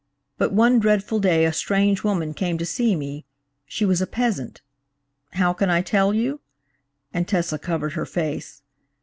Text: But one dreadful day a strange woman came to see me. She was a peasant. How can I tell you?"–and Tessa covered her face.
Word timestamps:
But 0.39 0.51
one 0.51 0.79
dreadful 0.79 1.19
day 1.19 1.45
a 1.45 1.53
strange 1.53 2.03
woman 2.03 2.33
came 2.33 2.57
to 2.57 2.65
see 2.65 2.95
me. 2.95 3.23
She 3.67 3.85
was 3.85 4.01
a 4.01 4.07
peasant. 4.07 4.63
How 5.33 5.53
can 5.53 5.69
I 5.69 5.83
tell 5.83 6.11
you?"–and 6.11 7.27
Tessa 7.27 7.59
covered 7.59 7.93
her 7.93 8.07
face. 8.07 8.63